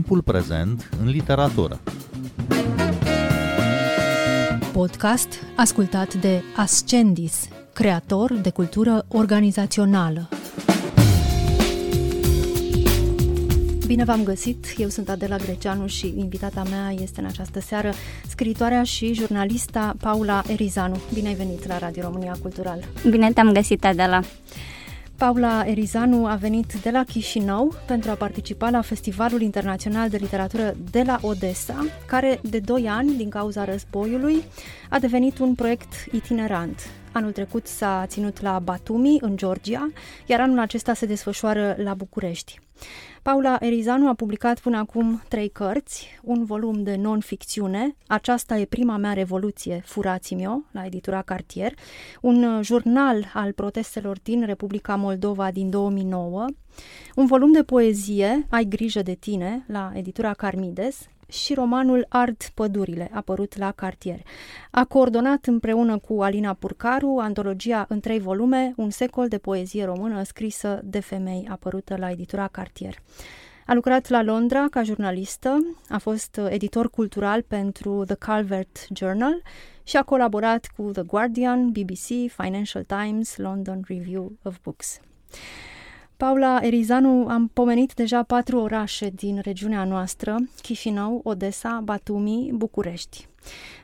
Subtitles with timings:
[0.00, 1.80] timpul prezent în literatură.
[4.72, 10.28] Podcast ascultat de Ascendis, creator de cultură organizațională.
[13.86, 14.66] Bine v-am găsit!
[14.76, 17.92] Eu sunt Adela Greceanu și invitata mea este în această seară
[18.28, 21.00] scriitoarea și jurnalista Paula Erizanu.
[21.12, 22.84] Bine ai venit la Radio România Cultural!
[23.10, 24.20] Bine te-am găsit, Adela!
[25.20, 30.74] Paula Erizanu a venit de la Chișinău pentru a participa la Festivalul Internațional de Literatură
[30.90, 34.42] de la Odessa, care de 2 ani, din cauza războiului,
[34.90, 36.90] a devenit un proiect itinerant.
[37.12, 39.90] Anul trecut s-a ținut la Batumi, în Georgia,
[40.26, 42.60] iar anul acesta se desfășoară la București.
[43.22, 48.96] Paula Erizanu a publicat până acum trei cărți, un volum de non-ficțiune, Aceasta e prima
[48.96, 51.72] mea revoluție, furați-mi-o, la editura Cartier,
[52.20, 56.44] un jurnal al protestelor din Republica Moldova din 2009,
[57.14, 63.10] un volum de poezie, Ai grijă de tine, la editura Carmides, și romanul Ard pădurile,
[63.12, 64.20] apărut la Cartier.
[64.70, 70.22] A coordonat împreună cu Alina Purcaru antologia în trei volume, Un secol de poezie română
[70.22, 72.94] scrisă de femei, apărută la editura Cartier.
[73.66, 79.42] A lucrat la Londra ca jurnalistă, a fost editor cultural pentru The Calvert Journal
[79.82, 85.00] și a colaborat cu The Guardian, BBC, Financial Times, London Review of Books.
[86.20, 93.28] Paula Erizanu, am pomenit deja patru orașe din regiunea noastră, Chișinău, Odessa, Batumi, București.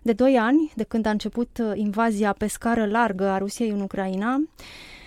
[0.03, 3.81] De doi ani, de când a început uh, invazia pe scară largă a Rusiei în
[3.81, 4.43] Ucraina,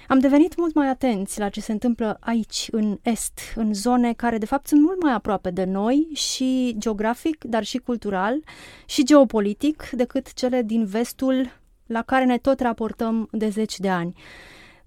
[0.07, 4.37] am devenit mult mai atenți la ce se întâmplă aici, în Est, în zone care
[4.37, 8.43] de fapt sunt mult mai aproape de noi și geografic, dar și cultural
[8.85, 11.51] și geopolitic decât cele din Vestul
[11.85, 14.15] la care ne tot raportăm de zeci de ani.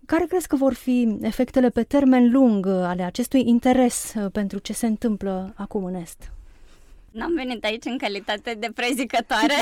[0.06, 4.73] Care crezi că vor fi efectele pe termen lung ale acestui interes uh, pentru ce
[4.73, 6.33] se întâmplă acum în Est?
[7.12, 9.55] N-am venit aici în calitate de prezicătoare,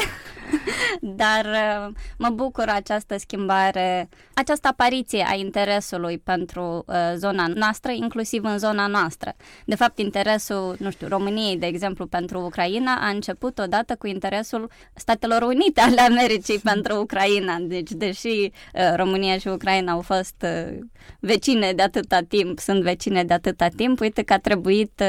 [1.23, 8.45] dar uh, mă bucur această schimbare, această apariție a interesului pentru uh, zona noastră, inclusiv
[8.45, 9.35] în zona noastră.
[9.65, 14.71] De fapt, interesul, nu știu, României, de exemplu, pentru Ucraina a început odată cu interesul
[14.95, 17.57] Statelor Unite ale Americii pentru Ucraina.
[17.61, 20.45] Deci, deși uh, România și Ucraina au fost
[21.21, 25.03] vecine de atâta timp, sunt vecine de atâta timp, uite că a trebuit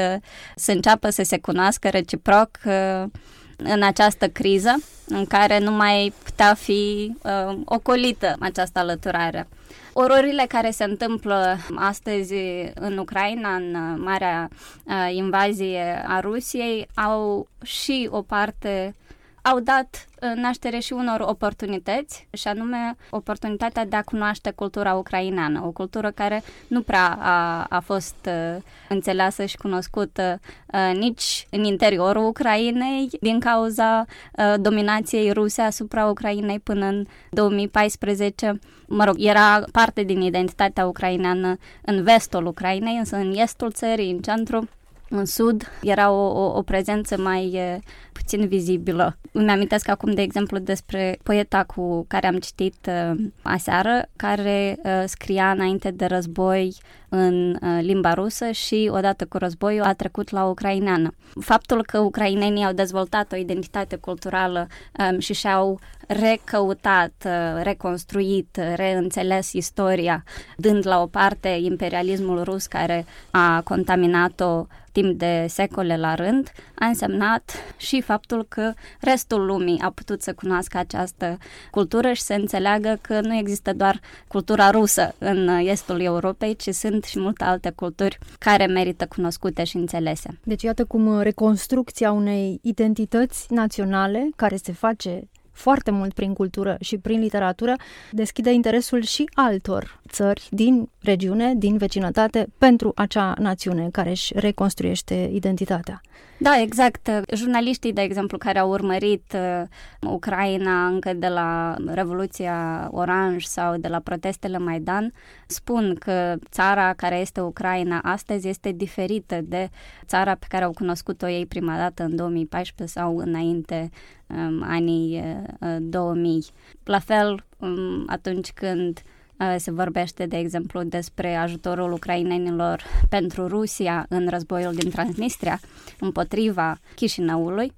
[0.56, 3.10] să înceapă să se cunoască reciproc reciproc uh,
[3.56, 4.74] în această criză
[5.06, 9.48] în care nu mai putea fi uh, ocolită această alăturare.
[9.92, 12.34] Ororile care se întâmplă astăzi
[12.74, 14.48] în Ucraina, în marea
[14.84, 18.94] uh, invazie a Rusiei, au și o parte
[19.42, 25.62] au dat uh, naștere și unor oportunități, și anume oportunitatea de a cunoaște cultura ucraineană,
[25.64, 30.40] o cultură care nu prea a, a fost uh, înțeleasă și cunoscută
[30.72, 34.04] uh, nici în interiorul Ucrainei din cauza
[34.36, 38.58] uh, dominației ruse asupra Ucrainei până în 2014.
[38.86, 44.18] Mă rog, era parte din identitatea ucraineană în vestul Ucrainei, însă în estul țării, în
[44.18, 44.68] centru,
[45.12, 47.80] în sud era o, o, o prezență mai e,
[48.12, 49.16] puțin vizibilă.
[49.32, 55.02] Îmi amintesc acum, de exemplu, despre poeta cu care am citit uh, aseară, care uh,
[55.06, 56.76] scria înainte de război
[57.14, 61.14] în uh, limba rusă și odată cu războiul a trecut la ucraineană.
[61.40, 64.66] Faptul că ucrainenii au dezvoltat o identitate culturală
[65.10, 70.24] um, și și-au recăutat, uh, reconstruit, reînțeles istoria,
[70.56, 76.86] dând la o parte imperialismul rus care a contaminat-o timp de secole la rând, a
[76.86, 81.38] însemnat și faptul că restul lumii a putut să cunoască această
[81.70, 87.01] cultură și să înțeleagă că nu există doar cultura rusă în estul Europei, ci sunt
[87.04, 90.40] și multe alte culturi care merită cunoscute și înțelese.
[90.44, 96.98] Deci iată cum reconstrucția unei identități naționale care se face foarte mult prin cultură și
[96.98, 97.74] prin literatură,
[98.10, 105.30] deschide interesul și altor țări din regiune, din vecinătate, pentru acea națiune care își reconstruiește
[105.32, 106.00] identitatea.
[106.42, 107.10] Da, exact.
[107.34, 109.62] Jurnaliștii, de exemplu, care au urmărit uh,
[110.10, 115.12] Ucraina încă de la Revoluția Oranj sau de la protestele Maidan,
[115.46, 119.70] spun că țara care este Ucraina astăzi este diferită de
[120.06, 123.90] țara pe care au cunoscut-o ei prima dată în 2014 sau înainte
[124.26, 125.22] um, anii
[125.60, 126.44] uh, 2000.
[126.84, 129.21] La fel, um, atunci când uh,
[129.56, 135.60] se vorbește, de exemplu, despre ajutorul ucrainenilor pentru Rusia în războiul din Transnistria
[136.00, 137.72] împotriva Chișinăului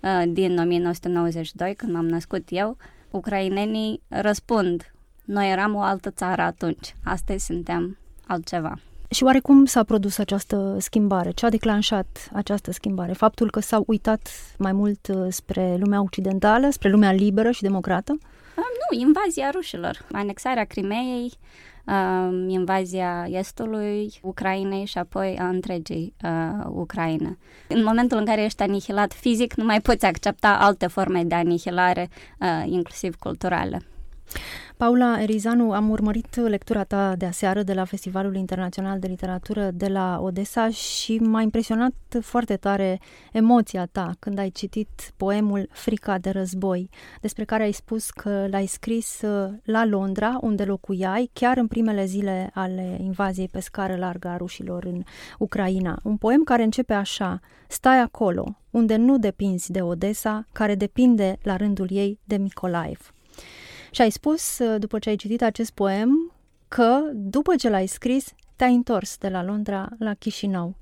[0.00, 2.76] uh, din 1992, când m-am născut eu,
[3.10, 4.92] ucrainenii răspund
[5.24, 8.78] noi eram o altă țară atunci, astăzi suntem altceva.
[9.10, 11.30] Și oare cum s-a produs această schimbare?
[11.30, 13.12] Ce a declanșat această schimbare?
[13.12, 14.28] Faptul că s-au uitat
[14.58, 18.18] mai mult uh, spre lumea occidentală, spre lumea liberă și democrată?
[18.62, 21.32] Nu, invazia rușilor, anexarea Crimeei,
[21.86, 27.36] uh, invazia estului Ucrainei și apoi a întregii uh, Ucraina.
[27.68, 32.08] În momentul în care ești anihilat fizic, nu mai poți accepta alte forme de anihilare,
[32.40, 33.82] uh, inclusiv culturale.
[34.76, 39.88] Paula Erizanu, am urmărit lectura ta de aseară de la Festivalul Internațional de Literatură de
[39.88, 43.00] la Odessa și m-a impresionat foarte tare
[43.32, 46.90] emoția ta când ai citit poemul Frica de război,
[47.20, 52.04] despre care ai spus că l-ai scris uh, la Londra, unde locuiai, chiar în primele
[52.04, 55.02] zile ale invaziei pe scară largă a rușilor în
[55.38, 55.98] Ucraina.
[56.02, 61.56] Un poem care începe așa, stai acolo, unde nu depinzi de Odessa, care depinde la
[61.56, 63.12] rândul ei de Micolaiv.
[63.90, 66.32] Și ai spus, uh, după ce ai citit acest poem,
[66.68, 70.74] că după ce l-ai scris, te-ai întors de la Londra la Chișinău.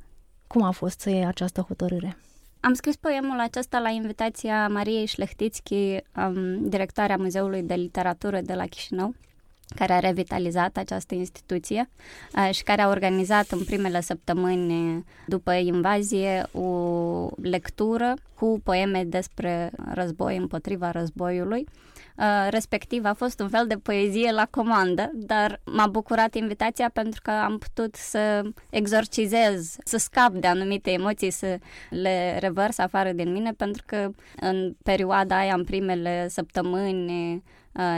[0.47, 2.17] Cum a fost să iei această hotărâre?
[2.61, 8.65] Am scris poemul acesta la invitația Mariei Șlehtitski, um, directoarea Muzeului de Literatură de la
[8.65, 9.15] Chișinău,
[9.75, 11.91] care a revitalizat această instituție
[12.37, 19.71] uh, și care a organizat în primele săptămâni după invazie o lectură cu poeme despre
[19.95, 21.67] război împotriva războiului.
[22.17, 27.21] Uh, respectiv a fost un fel de poezie la comandă, dar m-a bucurat invitația pentru
[27.23, 31.59] că am putut să exorcizez, să scap de anumite emoții, să
[31.91, 34.11] le revărs afară din mine, pentru că
[34.41, 37.41] în perioada aia, în primele săptămâni, uh,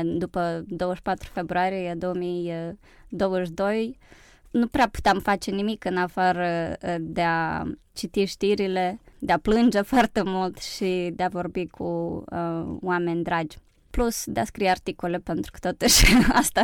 [0.05, 3.99] după 24 februarie 2022,
[4.51, 9.81] nu prea puteam face nimic în afară uh, de a citi știrile, de a plânge
[9.93, 11.85] foarte mult și de a vorbi cu
[12.33, 13.57] uh, oameni dragi.
[13.91, 16.63] Plus de a scrie articole, pentru că totuși asta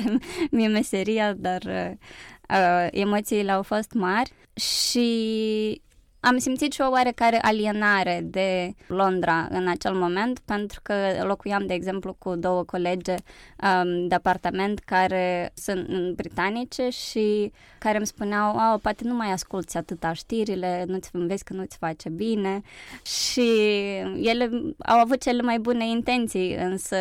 [0.50, 5.80] mi-e meseria, dar uh, emoțiile au fost mari și
[6.20, 11.74] am simțit și o oarecare alienare de Londra în acel moment, pentru că locuiam, de
[11.74, 18.80] exemplu, cu două colege um, de apartament care sunt britanice și care îmi spuneau, oh,
[18.82, 22.60] poate nu mai asculți atâta știrile, nu-ți vezi că nu-ți face bine.
[23.02, 23.50] Și
[24.22, 26.96] ele au avut cele mai bune intenții, însă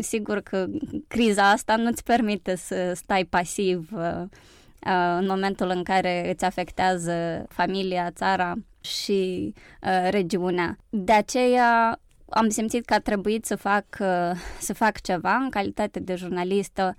[0.00, 0.66] sigur că
[1.08, 4.30] criza asta nu-ți permite să stai pasiv uh, Uh,
[5.18, 9.52] în momentul în care îți afectează familia, țara și
[9.82, 10.76] uh, regiunea.
[10.90, 16.00] De aceea am simțit că a trebuit să fac, uh, să fac ceva în calitate
[16.00, 16.94] de jurnalistă.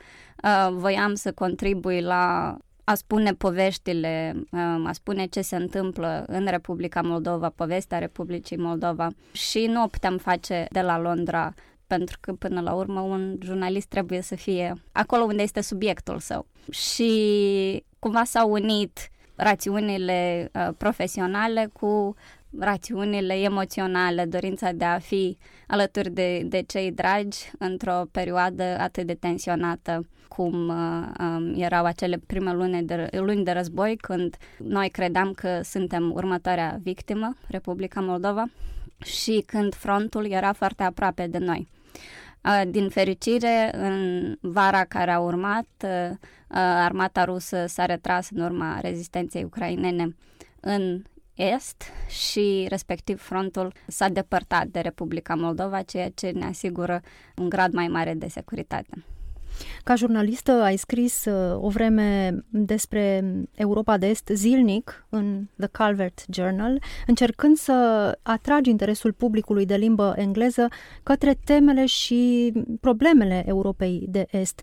[0.71, 4.43] Voiam să contribui la a spune poveștile,
[4.85, 10.17] a spune ce se întâmplă în Republica Moldova, povestea Republicii Moldova și nu o puteam
[10.17, 11.53] face de la Londra
[11.97, 16.45] pentru că până la urmă un jurnalist trebuie să fie acolo unde este subiectul său.
[16.71, 22.15] Și cumva s-au unit rațiunile uh, profesionale cu
[22.59, 25.37] rațiunile emoționale, dorința de a fi
[25.67, 32.21] alături de, de cei dragi într-o perioadă atât de tensionată cum uh, um, erau acele
[32.27, 38.45] prime luni de, luni de război, când noi credeam că suntem următoarea victimă, Republica Moldova,
[39.03, 41.67] și când frontul era foarte aproape de noi.
[42.67, 45.67] Din fericire, în vara care a urmat,
[46.47, 50.15] armata rusă s-a retras în urma rezistenței ucrainene
[50.59, 57.01] în est și respectiv frontul s-a depărtat de Republica Moldova, ceea ce ne asigură
[57.35, 59.05] un grad mai mare de securitate.
[59.83, 63.23] Ca jurnalistă ai scris uh, o vreme despre
[63.55, 70.13] Europa de Est zilnic în The Calvert Journal, încercând să atragi interesul publicului de limbă
[70.17, 70.67] engleză
[71.03, 74.61] către temele și problemele Europei de Est.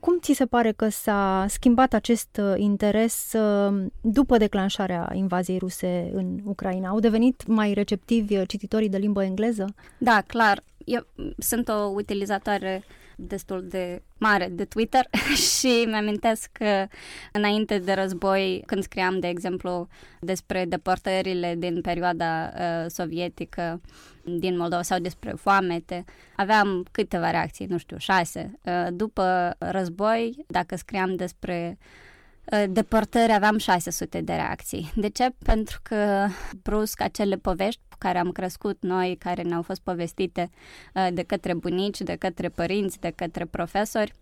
[0.00, 6.10] Cum ți se pare că s-a schimbat acest uh, interes uh, după declanșarea invaziei ruse
[6.12, 6.88] în Ucraina?
[6.88, 9.74] Au devenit mai receptivi cititorii de limbă engleză?
[9.98, 10.62] Da, clar.
[10.84, 11.06] Eu
[11.38, 12.84] sunt o utilizatoare
[13.16, 15.06] destul de mare de Twitter
[15.58, 16.86] și mi-amintesc că
[17.32, 19.88] înainte de război, când scriam, de exemplu,
[20.20, 23.80] despre deportările din perioada uh, sovietică
[24.24, 26.04] din Moldova sau despre foamete,
[26.36, 28.58] aveam câteva reacții, nu știu, șase.
[28.62, 31.78] Uh, după război, dacă scriam despre
[32.52, 34.92] uh, deportări aveam 600 de reacții.
[34.94, 35.28] De ce?
[35.44, 36.26] Pentru că
[36.62, 40.50] brusc acele povești cu care am crescut noi, care ne-au fost povestite
[40.94, 44.12] uh, de către bunici, de către părinți, de către profesori,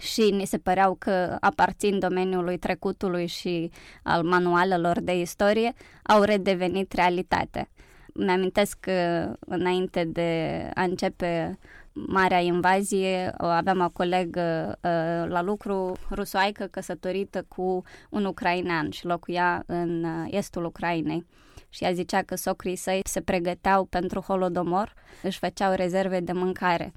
[0.00, 3.70] și ni se păreau că aparțin domeniului trecutului și
[4.02, 7.68] al manualelor de istorie, au redevenit realitate.
[8.14, 11.58] Mi-amintesc că înainte de a începe
[11.92, 19.62] marea invazie, aveam o colegă uh, la lucru rusoaică căsătorită cu un ucrainean și locuia
[19.66, 21.24] în uh, estul Ucrainei.
[21.74, 26.92] Și ea zicea că socrii săi se pregăteau pentru holodomor, își făceau rezerve de mâncare.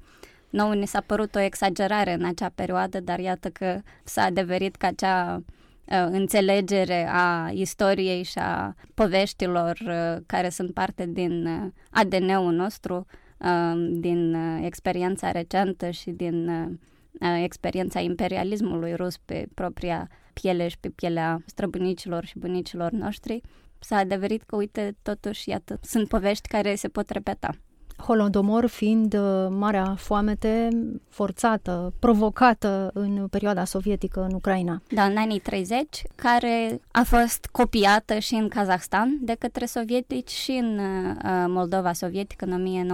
[0.50, 4.86] Nou ne s-a părut o exagerare în acea perioadă, dar iată că s-a adeverit că
[4.86, 5.42] acea
[6.10, 9.78] înțelegere a istoriei și a poveștilor
[10.26, 11.48] care sunt parte din
[11.90, 13.06] ADN-ul nostru
[13.38, 16.68] Um, din uh, experiența recentă și din uh,
[17.20, 23.40] uh, experiența imperialismului rus pe propria piele și pe pielea străbunicilor și bunicilor noștri,
[23.80, 27.50] s-a adeverit că, uite, totuși, iată, sunt povești care se pot repeta.
[28.06, 29.16] Holodomor fiind
[29.48, 30.68] marea foamete
[31.08, 34.82] forțată, provocată în perioada sovietică în Ucraina.
[34.88, 40.50] Da, în anii 30, care a fost copiată și în Kazahstan de către sovietici și
[40.50, 40.80] în
[41.52, 42.92] Moldova sovietică în 1946-47.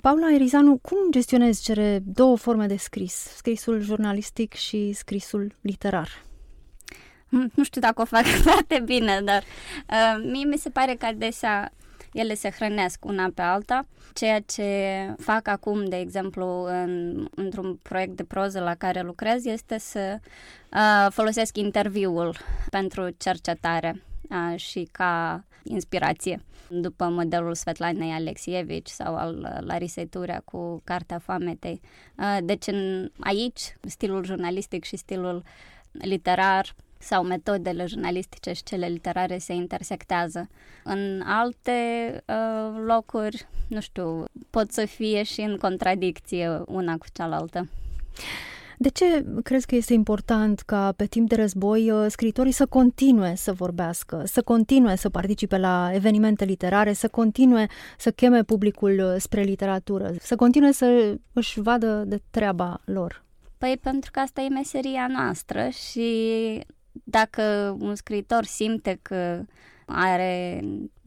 [0.00, 6.24] Paula Erizanu, cum gestionezi cele două forme de scris, scrisul jurnalistic și scrisul literar?
[7.56, 9.42] nu știu dacă o fac foarte bine, dar
[9.90, 11.72] uh, mie mi se pare că adesea
[12.14, 13.86] ele se hrănesc una pe alta.
[14.12, 14.68] Ceea ce
[15.18, 20.18] fac acum, de exemplu, în, într-un proiect de proză la care lucrez, este să
[20.72, 22.36] uh, folosesc interviul
[22.70, 30.80] pentru cercetare uh, și ca inspirație, după modelul Svetlanei Alexievici sau al Larisei Turea cu
[30.84, 31.80] Cartea Foametei.
[32.18, 35.42] Uh, deci în, aici stilul jurnalistic și stilul
[35.92, 36.74] literar
[37.04, 40.48] sau metodele jurnalistice și cele literare se intersectează.
[40.84, 41.72] În alte
[42.26, 47.68] uh, locuri, nu știu, pot să fie și în contradicție una cu cealaltă.
[48.78, 53.34] De ce crezi că este important ca pe timp de război uh, scritorii să continue
[53.34, 57.66] să vorbească, să continue să participe la evenimente literare, să continue
[57.98, 63.24] să cheme publicul uh, spre literatură, să continue să își vadă de treaba lor?
[63.58, 66.60] Păi pentru că asta e meseria noastră și
[67.04, 69.44] dacă un scriitor simte că
[69.86, 70.60] are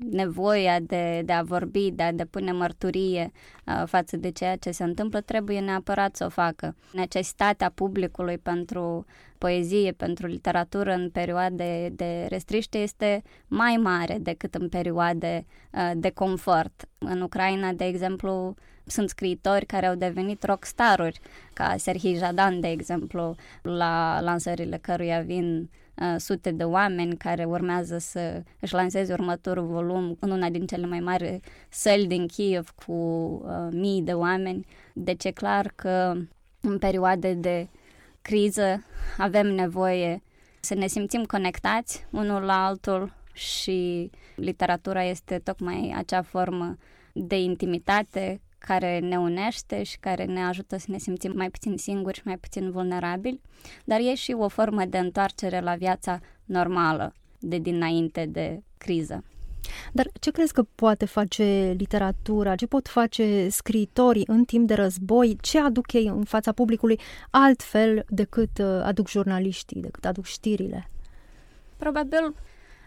[0.10, 3.32] nevoia de, de a vorbi, de a depune mărturie
[3.65, 6.75] uh, față de ceea ce se întâmplă, trebuie neapărat să o facă.
[6.94, 9.06] Necesitatea publicului pentru
[9.38, 16.10] poezie, pentru literatură în perioade de restriște este mai mare decât în perioade uh, de
[16.10, 16.89] confort.
[16.98, 18.56] În Ucraina, de exemplu,
[18.88, 21.20] sunt scriitori care au devenit rockstaruri,
[21.53, 27.98] ca Serhii Jadan, de exemplu, la lansările căruia vin uh, sute de oameni care urmează
[27.98, 31.39] să își lanseze următorul volum în una din cele mai mari
[31.70, 34.65] săli din Kiev cu uh, mii de oameni.
[34.94, 36.13] Deci e clar că
[36.62, 37.67] în perioade de
[38.22, 38.84] criză
[39.17, 40.22] avem nevoie
[40.60, 46.77] să ne simțim conectați unul la altul și literatura este tocmai acea formă
[47.13, 52.17] de intimitate care ne unește și care ne ajută să ne simțim mai puțin singuri
[52.17, 53.41] și mai puțin vulnerabili,
[53.85, 59.23] dar e și o formă de întoarcere la viața normală de dinainte de criză.
[59.91, 65.37] Dar ce crezi că poate face literatura, ce pot face scriitorii în timp de război,
[65.41, 66.99] ce aduc ei în fața publicului
[67.29, 70.89] altfel decât uh, aduc jurnaliștii, decât aduc știrile?
[71.77, 72.35] Probabil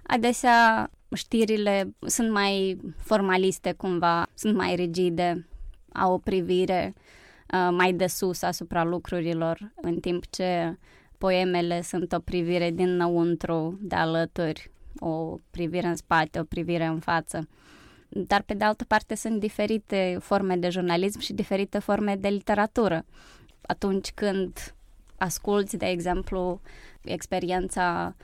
[0.06, 5.46] adesea știrile sunt mai formaliste cumva, sunt mai rigide,
[5.92, 10.78] au o privire uh, mai de sus asupra lucrurilor, în timp ce
[11.18, 17.48] poemele sunt o privire dinăuntru, de alături, o privire în spate, o privire în față.
[18.08, 23.04] Dar, pe de altă parte, sunt diferite forme de jurnalism și diferite forme de literatură.
[23.60, 24.74] Atunci când
[25.18, 26.60] asculți, de exemplu,
[27.02, 28.14] experiența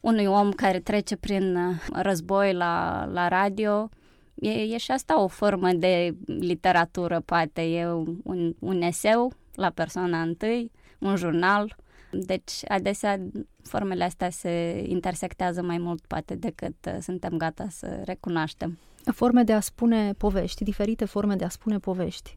[0.00, 1.58] unui om care trece prin
[1.92, 3.88] război la, la radio,
[4.34, 7.62] E, e și asta o formă de literatură, poate.
[7.62, 7.86] E
[8.22, 11.76] un, un eseu la persoana întâi, un jurnal.
[12.10, 13.20] Deci, adesea,
[13.62, 18.78] formele astea se intersectează mai mult, poate, decât uh, suntem gata să recunoaștem.
[19.12, 22.36] Forme de a spune povești, diferite forme de a spune povești.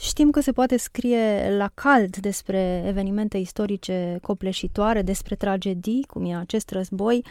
[0.00, 6.36] Știm că se poate scrie la cald despre evenimente istorice copleșitoare, despre tragedii, cum e
[6.36, 7.24] acest război.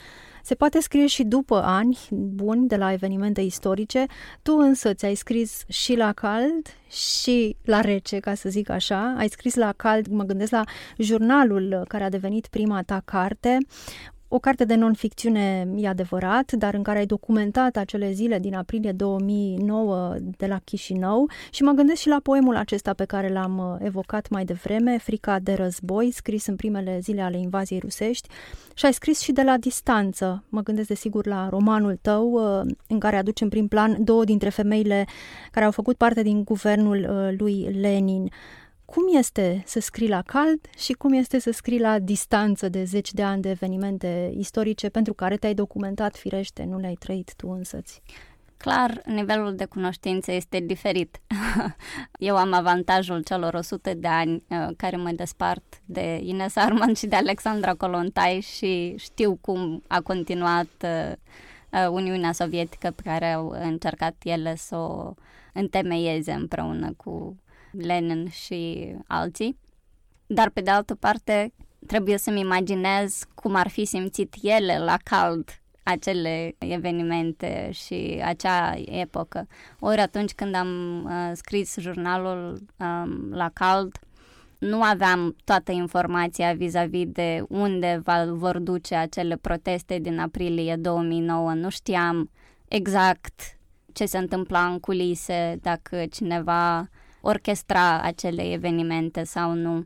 [0.44, 4.06] Se poate scrie și după ani buni de la evenimente istorice.
[4.42, 9.16] Tu însă ți-ai scris și la cald și la rece, ca să zic așa.
[9.18, 10.64] Ai scris la cald, mă gândesc la
[10.98, 13.58] jurnalul care a devenit prima ta carte,
[14.28, 18.92] o carte de non-ficțiune, e adevărat, dar în care ai documentat acele zile din aprilie
[18.92, 23.86] 2009 de la Chișinău și mă gândesc și la poemul acesta pe care l-am uh,
[23.86, 28.28] evocat mai devreme, Frica de război, scris în primele zile ale invaziei rusești
[28.74, 30.44] și ai scris și de la distanță.
[30.50, 34.50] Mă gândesc desigur la romanul tău uh, în care aduci în prim plan două dintre
[34.50, 35.06] femeile
[35.52, 38.30] care au făcut parte din guvernul uh, lui Lenin.
[38.94, 43.14] Cum este să scrii la cald și cum este să scrii la distanță de zeci
[43.14, 48.02] de ani de evenimente istorice pentru care te-ai documentat firește, nu le-ai trăit tu însăți?
[48.58, 51.20] Clar, nivelul de cunoștință este diferit.
[52.30, 57.08] Eu am avantajul celor 100 de ani uh, care mă despart de Ines Arman și
[57.08, 61.12] de Alexandra Colontai și știu cum a continuat uh,
[61.72, 65.14] uh, Uniunea Sovietică pe care au încercat ele să o
[65.54, 67.38] întemeieze împreună cu
[67.86, 69.58] Lenin și alții.
[70.28, 71.54] Dar, pe de altă parte,
[71.88, 79.48] trebuie să-mi imaginez cum ar fi simțit ele la cald acele evenimente și acea epocă.
[79.80, 84.00] Ori atunci când am uh, scris jurnalul um, la cald,
[84.58, 91.54] nu aveam toată informația vis-a-vis de unde va, vor duce acele proteste din aprilie 2009.
[91.54, 92.30] Nu știam
[92.68, 93.58] exact
[93.94, 96.90] ce se întâmpla în culise, dacă cineva
[97.22, 99.86] orchestra acele evenimente sau nu.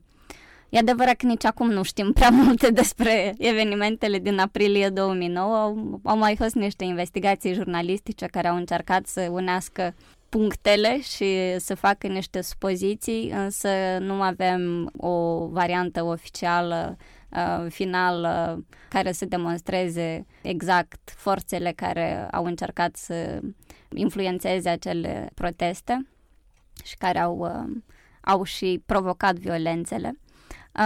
[0.72, 5.56] E adevărat că nici acum nu știm prea multe despre evenimentele din aprilie 2009.
[5.56, 9.94] Au, au mai fost niște investigații jurnalistice care au încercat să unească
[10.30, 13.70] punctele și să facă niște supoziții, însă
[14.00, 16.98] nu avem o variantă oficială
[17.30, 23.40] uh, finală care să demonstreze exact forțele care au încercat să
[23.90, 26.06] influențeze acele proteste
[26.84, 27.82] și care au, uh,
[28.22, 30.20] au și provocat violențele.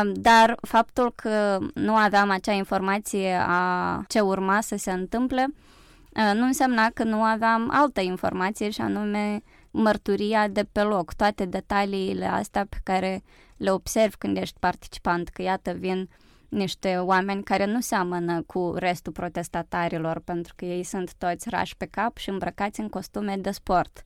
[0.01, 6.31] Um, dar faptul că nu aveam acea informație a ce urma să se întâmple uh,
[6.33, 12.25] nu însemna că nu aveam altă informație și anume mărturia de pe loc, toate detaliile
[12.25, 13.23] astea pe care
[13.57, 16.07] le observi când ești participant, că iată vin uh,
[16.55, 21.85] niște oameni care nu seamănă cu restul protestatarilor, pentru că ei sunt toți rași pe
[21.85, 24.01] cap și îmbrăcați în costume de sport.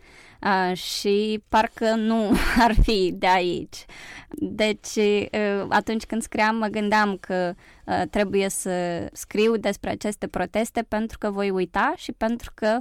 [0.45, 2.31] Uh, și parcă nu
[2.65, 3.85] ar fi de aici.
[4.29, 7.53] Deci, uh, atunci când scriam, mă gândeam că
[7.85, 12.79] uh, trebuie să scriu despre aceste proteste pentru că voi uita și pentru că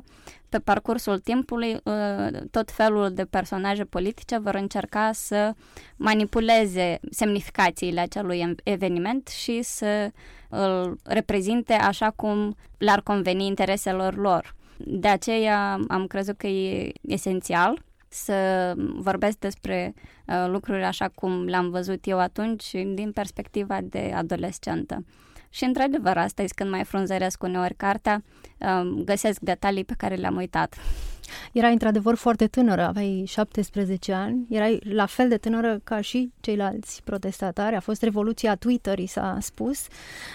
[0.48, 5.52] pe parcursul timpului uh, tot felul de personaje politice vor încerca să
[5.96, 10.10] manipuleze semnificațiile acelui eveniment și să
[10.48, 14.56] îl reprezinte așa cum le-ar conveni intereselor lor.
[14.78, 19.94] De aceea am crezut că e esențial să vorbesc despre
[20.26, 25.04] uh, lucruri așa cum le-am văzut eu atunci din perspectiva de adolescentă.
[25.50, 28.22] Și într-adevăr, asta e când mai frunzăresc uneori cartea,
[28.58, 30.76] um, găsesc detalii pe care le-am uitat.
[31.52, 37.02] Erai într-adevăr foarte tânără, aveai 17 ani, erai la fel de tânără ca și ceilalți
[37.04, 37.76] protestatari.
[37.76, 39.86] A fost revoluția Twitter, i s-a spus,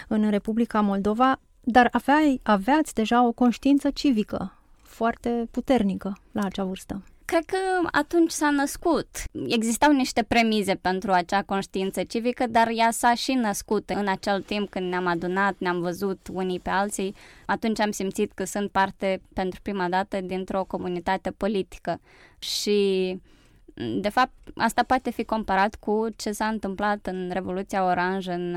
[0.07, 7.03] în Republica Moldova, dar aveai, aveați deja o conștiință civică foarte puternică la acea vârstă.
[7.25, 7.57] Cred că
[7.91, 9.07] atunci s-a născut.
[9.47, 14.69] Existau niște premize pentru acea conștiință civică, dar ea s-a și născut în acel timp
[14.69, 17.15] când ne-am adunat, ne-am văzut unii pe alții.
[17.45, 21.99] Atunci am simțit că sunt parte pentru prima dată dintr-o comunitate politică.
[22.39, 23.19] Și
[23.73, 28.55] de fapt, asta poate fi comparat cu ce s-a întâmplat în Revoluția Oranjă în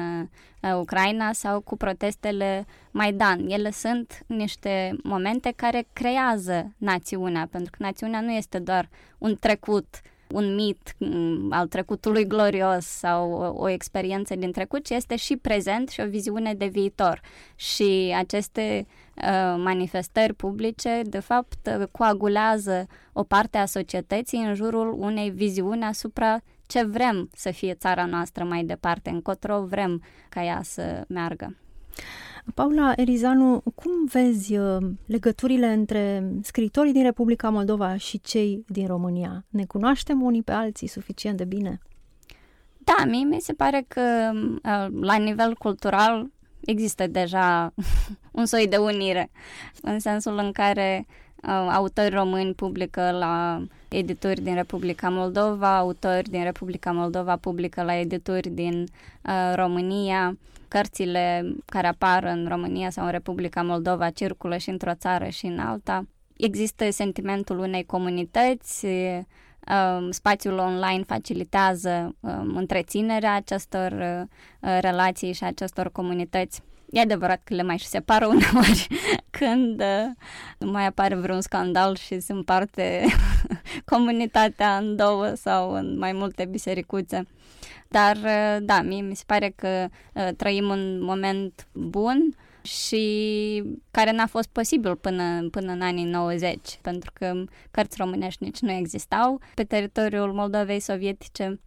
[0.62, 3.48] uh, Ucraina sau cu protestele Maidan.
[3.48, 10.00] Ele sunt niște momente care creează națiunea, pentru că națiunea nu este doar un trecut
[10.32, 15.36] un mit mm, al trecutului glorios sau o, o experiență din trecut, ci este și
[15.36, 17.20] prezent și o viziune de viitor.
[17.54, 25.30] Și aceste uh, manifestări publice, de fapt, coagulează o parte a societății în jurul unei
[25.30, 31.04] viziuni asupra ce vrem să fie țara noastră mai departe, încotro vrem ca ea să
[31.08, 31.56] meargă.
[32.54, 39.44] Paula Erizanu, cum vezi uh, legăturile între scritorii din Republica Moldova și cei din România?
[39.48, 41.80] Ne cunoaștem unii pe alții suficient de bine?
[42.78, 46.30] Da, mie mi se pare că uh, la nivel cultural
[46.64, 47.74] există deja
[48.38, 49.30] un soi de unire,
[49.82, 56.42] în sensul în care uh, autori români publică la edituri din Republica Moldova, autori din
[56.42, 58.86] Republica Moldova publică la edituri din
[59.22, 65.28] uh, România, cărțile care apar în România sau în Republica Moldova circulă și într-o țară
[65.28, 66.06] și în alta.
[66.36, 75.90] Există sentimentul unei comunități, um, spațiul online facilitează um, întreținerea acestor uh, relații și acestor
[75.90, 76.62] comunități.
[76.90, 78.86] E adevărat că le mai și separă uneori
[79.30, 83.04] când uh, mai apare vreun scandal și se împarte
[83.92, 87.26] comunitatea în două sau în mai multe bisericuțe.
[87.88, 94.12] Dar uh, da, mie mi se pare că uh, trăim un moment bun și care
[94.12, 99.40] n-a fost posibil până, până în anii 90, pentru că cărți românești nici nu existau.
[99.54, 101.60] Pe teritoriul Moldovei sovietice,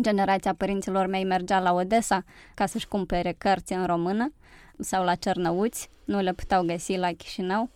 [0.00, 4.32] generația părinților mei mergea la Odessa ca să-și cumpere cărți în română
[4.78, 7.70] sau la Cernăuți, nu le puteau găsi la Chișinău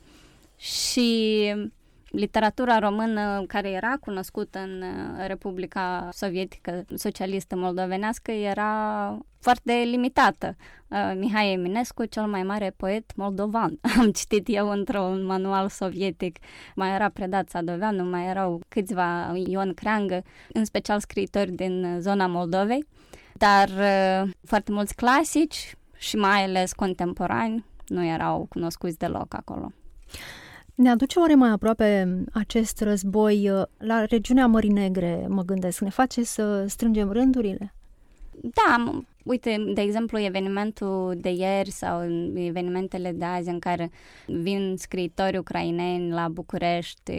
[0.57, 1.55] și
[2.11, 10.57] literatura română care era cunoscută în uh, Republica Sovietică Socialistă Moldovenească era foarte limitată.
[10.89, 13.79] Uh, Mihai Eminescu, cel mai mare poet moldovan.
[13.99, 16.39] Am citit eu într-un manual sovietic.
[16.75, 22.87] Mai era predat Sadoveanu, mai erau câțiva Ion Creangă, în special scriitori din zona Moldovei,
[23.33, 29.73] dar uh, foarte mulți clasici și mai ales contemporani nu erau cunoscuți deloc acolo.
[30.75, 35.91] Ne aduce oare mai aproape acest război uh, la regiunea Mării Negre, mă gândesc, ne
[35.91, 37.75] face să strângem rândurile?
[38.41, 42.03] Da, uite, de exemplu, evenimentul de ieri sau
[42.35, 43.91] evenimentele de azi în care
[44.27, 47.13] vin scriitori ucraineni la București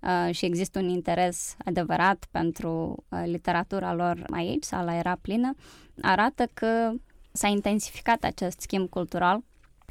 [0.00, 5.54] uh, și există un interes adevărat pentru uh, literatura lor aici, sala era plină,
[6.02, 6.92] arată că
[7.32, 9.42] s-a intensificat acest schimb cultural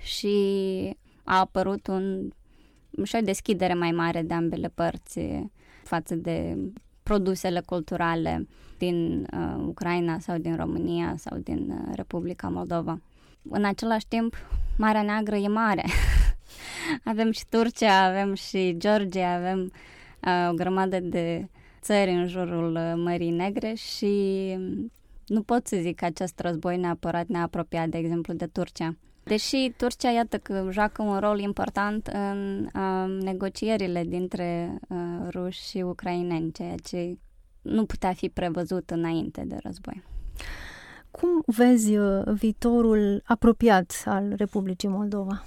[0.02, 0.36] și
[1.24, 2.30] a apărut un,
[3.04, 5.20] și o deschidere mai mare de ambele părți
[5.84, 6.58] față de
[7.04, 8.48] produsele culturale
[8.78, 13.02] din uh, Ucraina sau din România sau din uh, Republica Moldova.
[13.50, 14.36] În același timp,
[14.78, 15.86] Marea Neagră e mare.
[17.12, 19.72] avem și Turcia, avem și Georgia, avem
[20.26, 21.48] uh, o grămadă de
[21.82, 24.56] țări în jurul uh, Mării Negre și
[25.30, 28.96] nu pot să zic că acest război neapărat ne-a apropiat, de exemplu, de Turcia.
[29.24, 34.98] Deși Turcia, iată că joacă un rol important în uh, negocierile dintre uh,
[35.30, 37.18] ruși și ucraineni, ceea ce
[37.62, 40.04] nu putea fi prevăzut înainte de război.
[41.12, 45.44] Cum vezi uh, viitorul apropiat al Republicii Moldova?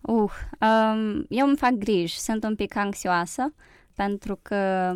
[0.00, 3.54] Uh, um, eu îmi fac griji, sunt un pic anxioasă
[3.94, 4.92] pentru că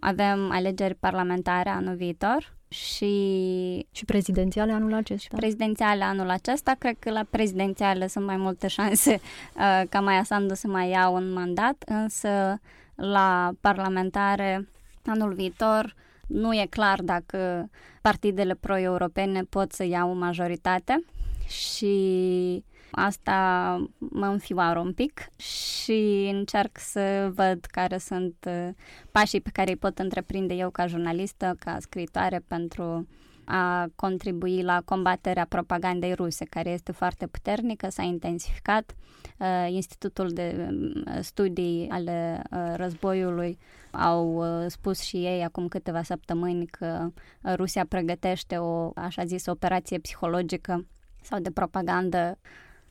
[0.00, 3.86] avem alegeri parlamentare anul viitor și...
[3.90, 5.36] Și prezidențiale anul acesta?
[5.36, 10.54] Prezidențiale anul acesta, cred că la prezidențiale sunt mai multe șanse uh, ca Maia Sandu
[10.54, 12.60] să mai ia un mandat, însă
[12.94, 14.68] la parlamentare
[15.04, 15.94] anul viitor
[16.26, 21.04] nu e clar dacă partidele pro-europene pot să iau majoritate
[21.48, 22.64] și
[22.98, 28.68] Asta mă înfioară un pic și încerc să văd care sunt uh,
[29.10, 33.08] pașii pe care îi pot întreprinde eu ca jurnalistă, ca scritoare pentru
[33.44, 38.94] a contribui la combaterea propagandei ruse, care este foarte puternică, s-a intensificat.
[39.38, 43.58] Uh, Institutul de um, Studii ale uh, Războiului
[43.90, 47.08] au spus și ei acum câteva săptămâni că
[47.54, 50.86] Rusia pregătește o, așa zis, operație psihologică
[51.22, 52.38] sau de propagandă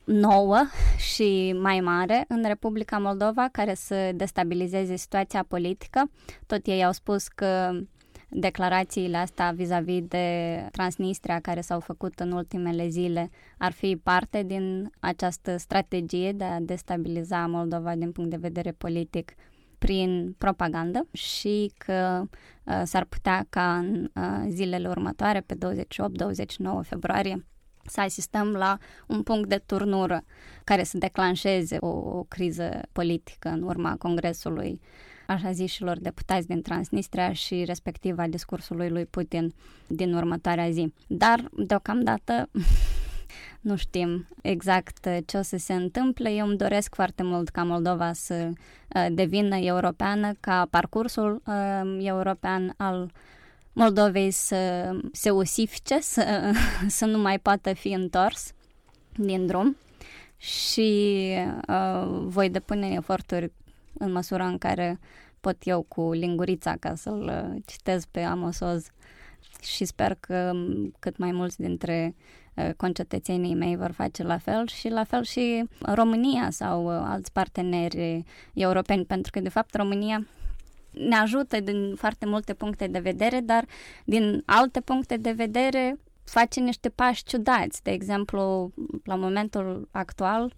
[0.06, 0.56] nouă
[0.96, 6.10] și mai mare în Republica Moldova care să destabilizeze situația politică.
[6.46, 7.80] Tot ei au spus că
[8.28, 14.90] declarațiile astea vis-a-vis de Transnistria care s-au făcut în ultimele zile ar fi parte din
[15.00, 19.34] această strategie de a destabiliza Moldova din punct de vedere politic
[19.78, 22.22] prin propagandă și că
[22.64, 25.58] uh, s-ar putea ca în uh, zilele următoare, pe 28-29
[26.82, 27.46] februarie,
[27.88, 30.24] să asistăm la un punct de turnură
[30.64, 34.80] care să declanșeze o, o criză politică în urma Congresului
[35.26, 39.54] așa zișilor deputați din Transnistria și respectiv a discursului lui Putin
[39.86, 40.92] din următoarea zi.
[41.06, 42.48] Dar, deocamdată,
[43.60, 46.30] nu știm exact ce o să se întâmple.
[46.30, 48.50] Eu îmi doresc foarte mult ca Moldova să
[48.94, 53.12] uh, devină europeană, ca parcursul uh, european al
[53.78, 56.52] Moldovei să se osifice, să,
[56.86, 58.52] să nu mai poată fi întors
[59.16, 59.76] din drum
[60.36, 61.20] și
[61.68, 63.52] uh, voi depune eforturi
[63.98, 64.98] în măsura în care
[65.40, 68.86] pot eu cu lingurița ca să-l uh, citez pe Amosoz
[69.62, 70.52] și sper că
[70.98, 72.14] cât mai mulți dintre
[72.54, 77.32] uh, concetățenii mei vor face la fel și la fel și România sau uh, alți
[77.32, 80.26] parteneri europeni, pentru că de fapt România
[80.96, 83.66] ne ajută din foarte multe puncte de vedere, dar
[84.04, 87.82] din alte puncte de vedere face niște pași ciudați.
[87.82, 88.72] De exemplu,
[89.04, 90.54] la momentul actual,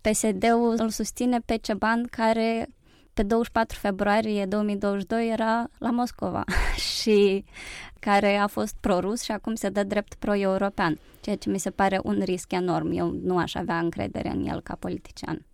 [0.00, 2.68] PSD-ul îl susține pe Ceban care
[3.14, 6.44] pe 24 februarie 2022 era la Moscova
[7.00, 7.44] și
[7.98, 12.00] care a fost pro-rus și acum se dă drept pro-european, ceea ce mi se pare
[12.02, 12.90] un risc enorm.
[12.90, 15.46] Eu nu aș avea încredere în el ca politician.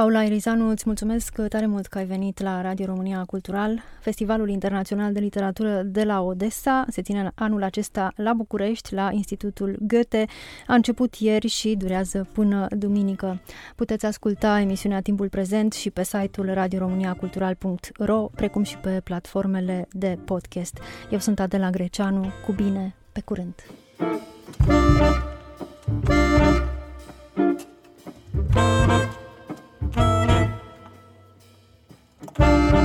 [0.00, 3.82] Paula Irizanu, îți mulțumesc tare mult că ai venit la Radio România Cultural.
[4.00, 9.76] Festivalul Internațional de Literatură de la Odessa se ține anul acesta la București, la Institutul
[9.80, 10.24] Goethe.
[10.66, 13.40] A început ieri și durează până duminică.
[13.76, 20.78] Puteți asculta emisiunea Timpul Prezent și pe site-ul radioromaniacultural.ro, precum și pe platformele de podcast.
[21.10, 23.54] Eu sunt Adela Greceanu, cu bine, pe curând!
[28.52, 29.19] Thank you.
[32.40, 32.79] Thank you.